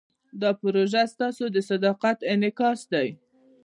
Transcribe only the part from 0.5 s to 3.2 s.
پروژه ستاسو د صداقت انعکاس دی.